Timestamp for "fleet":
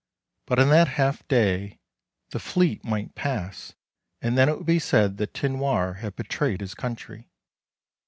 2.39-2.83